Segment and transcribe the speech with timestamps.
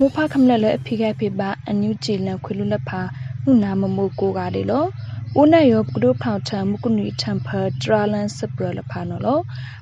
[0.00, 3.00] မူဖခမလက်လက်အဖိခိုက်ဖိပါအန်ယူဂျီလန်ခွေလူလက်ဖာ
[3.42, 4.84] မှုနာမမိုကိုကလေလော
[5.40, 9.38] ဦးနဲ့ရောကဒုဖောက်ထံမကုနီထံဖာဒရာလန်စပရလဖာနော်လော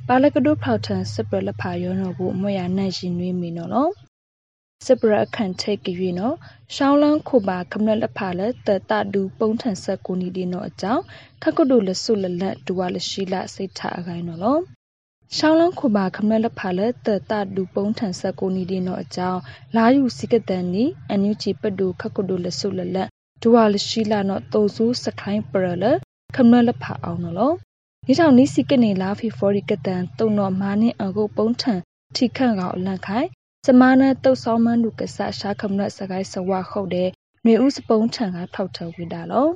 [0.09, 3.89] ပါလကဒုဖောက်ထံစပရလဖာရောနော်ဘူးအမွေရနိုင်ရှင်နွေးမီနော်လော
[4.87, 6.35] စပရအခန့်ထိတ်ကြွေနော်
[6.75, 11.03] ရှောင်းလန်းခုပါကမ္လလက်ဖာလက်တတဒူပုံထန်ဆက်ကိုနီဒီနော်အကြောင်း
[11.43, 14.59] ခကုဒုလဆုလလက်ဒူဝါလရှိလစိတ်ထအခိုင်နော်လော
[15.35, 19.41] ရှောင်းလန်းခုပါခမလက်ဖာလက်တတဒူပုံထန်ဆက်ကိုနီဒီနော်အကြောင်း
[19.77, 23.09] လာယူစိကတန်နီအန်ယူချီပဒူခကုဒုလဆုလလက်
[23.41, 25.85] ဒူဝါလရှိလနော်တုံစုစခိုင်းပရလ
[26.37, 27.53] ခမလက်ဖာအောင်နော်လော
[28.07, 31.81] ဒီကြောင့်နီစီကနေလာဖီဖော်ရီကတန်တုံတော့မာနင်းအကုတ်ပုံထန်
[32.17, 33.29] ထိခန့်ကောင်အလန့်ခိုင်
[33.67, 37.09] စမနာတုတ်ဆောင်မနုကဆာရှာခမနစကိုင်းစဝါခုတ်တဲ့
[37.45, 39.49] မြေဥစပုံးထံကဖောက်ထဝိတာလော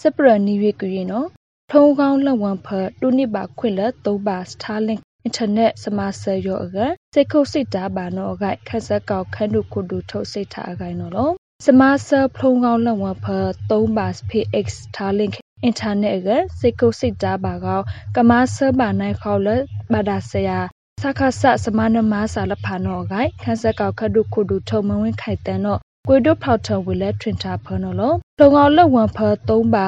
[0.00, 1.28] စပရနီရွေကွေနော်
[1.70, 6.78] ထုံးကောင်းလက်ဝံဖတ်တူနိပါခွင့်လက်သုံးပါစတာလင့် အင်တာနက်စမဆယ်ရောအက
[7.14, 11.30] စိတ်ခုတ်စိတ်တာပါနော်အကခက်ဆက်ကောက်ခန်းတို့ခုဒူထုတ်စိတ်ထားအကိုင်နော်လော
[11.66, 14.66] စမဆယ်ဖုံးကောင်းလက်ဝံဖတ်သုံးပါစဖေ X
[14.96, 15.32] တာလင့်
[15.64, 17.80] အင်တာနက်ကစိတ်ကုတ်စိတ်တာပါကော
[18.16, 20.58] ကမဆာဘာနိုင်ခေါလက်ဘာဒါဆရာ
[21.02, 29.86] စခဆစမနမဆာလဖာနောဂိုင်ခန်းဆက်ကောက်ခဒုခုဒုထုံမဝင်းခိုက်တန်တော့ကွေဒုဖောက်ထဝီလက်ထွင်တာဖနော်လောလုံအောင်လက်ဝံဖသုံးပါ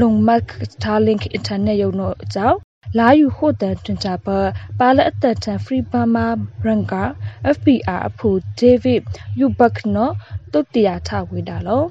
[0.00, 0.42] လုံမတ်
[0.72, 2.58] စတာလင့်အင်တာနက်ရုံတော့အကြောင်း
[2.96, 4.28] လာယူဟိုတန်ထွင်တာပ
[4.78, 6.26] ပါလက်အသက်တန် free burma
[6.60, 7.04] branca
[7.54, 8.28] fpr အဖူ
[8.60, 9.02] david
[9.40, 10.14] yubak နော်
[10.52, 11.82] တုတ်တရာထဝေတာလော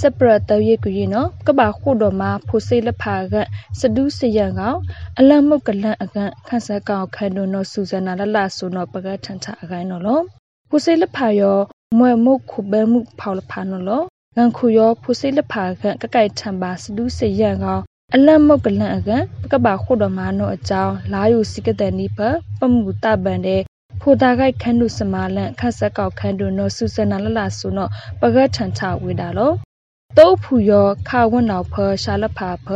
[0.00, 3.34] စပရတရကူရင်နော်ကဘာခုတော်မှာဖိုစိလဖာက
[3.80, 4.78] စဒူးစရန်ကောင်
[5.18, 10.20] အလမုတ်ကလန့်အကန်ခန့်ဆက်ကောင်ခန်ဒိုနော်စူဇနာလလဆိုနော်ပကထန်ချအကိုင်းနော်လော
[10.68, 11.58] ဖိုစိလဖာရော
[11.98, 14.02] မွဲမုတ်ခုဘဲမှုဖောက်လဖာနော်လော
[14.36, 17.82] ငန်ခုရောဖိုစိလဖာကကကိုက်ထံပါစဒူးစရန်ကောင်
[18.16, 22.18] အလမုတ်ကလန့်အကန်ကဘာခုတော်မှာနော်အကြောင်းလာယူစီကတဲ့နိဖ
[22.58, 23.62] ပမှုတပန်တဲ့
[24.00, 29.52] ဖိုတာကိုက်ခန်းဒုစမာလန့်ခတ်ဆက်ကောက်ခန်းဒုနော်စူဇနာလလဆိုနော်ပကထန်ချဝေတာလော
[30.18, 32.66] တုတ်ဖူယောခါဝွနောက်ဖရှာလဖာဖ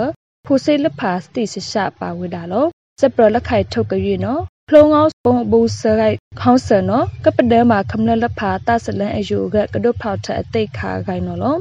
[0.45, 2.67] ဖူစိလဖာစတိစရှပါဝဒါလော
[3.01, 11.57] စပရလခိုင်ထုတ်ကြွေနော်ဖလုံငောပုံဘူဆရိုက်ခေါဆန်နော်ကပဒဲမှာခမနလဖာတဆလန်အယူကကဒုဖောက်ထအတိတ်ခါခိုင်နော်လော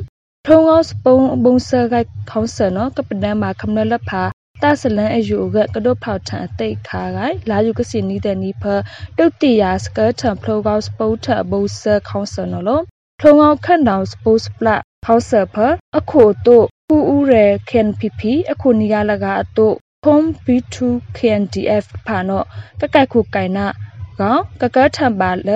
[0.46, 4.24] ဖလုံငောပုံဘူဆရိုက်ခေါဆန်နော်ကပဒဲမှာခမနလဖာ
[4.62, 8.64] တဆလန်အယူကကဒုဖောက်ထအတိတ်ခါခိုင်လာယူကစီနီတဲ့နီဖ
[9.18, 12.82] တုတ်တီယာစကတ်ထဖလုံငောပုတ်ထဘူဆခေါဆန်နော်လော
[13.20, 14.68] ဖလုံငောခန့်တောင်စပို့စပလ
[15.06, 15.56] ခေါဆာဖ
[15.98, 17.34] အခုတို့ပူဦးရ
[17.70, 20.76] ခင်ပီပီအခုနီယာလကအတို့ဖုံး B2
[21.18, 22.44] KNDF ဖာနော
[22.82, 23.68] ကကက်ခုကိုင်နာ
[24.20, 25.50] ကောင်ကကထံပါလ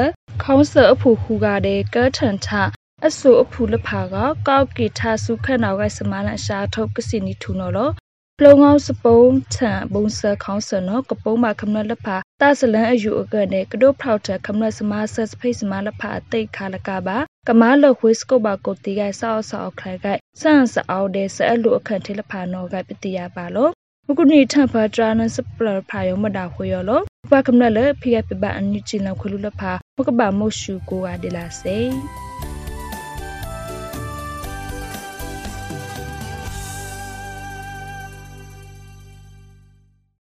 [0.43, 2.47] ခေါဆာအဖူခုကတဲ့ကထန်ထ
[3.07, 4.15] အဆူအဖူလဖာက
[4.47, 7.89] ကောက်ကီထာစုခက်နောက်ကစမလန်ရှာထုတ်ကစီနီထူနော်လော
[8.39, 17.17] ပလုံငောစပုံးထံဘုံဆခေါင်းဆနောကပုံးမခမနလဖာတဆလန်အယူအကနေကဒိုဖောက်ထခမနစမဆတ်ဖိစမလဖာတိတ်ခါလကပါ
[17.47, 20.07] ကမာလဝစ်ကိုဘာကိုတီကဆောက်ဆောက်ခိုင်က
[20.41, 23.71] ဆန်စအောတဲ့ဆဲလူအခန့်ထေလဖာနောကပတိယပါလို့
[24.07, 31.79] မကုနီထံဖာတရာနစပလဖာယောမဒါခွေယောလို့ဘာကမနလဖိကပပအန်နီချီလခွလူလဖာမကဘာမိုရှူကိုဝါဒီလာစေ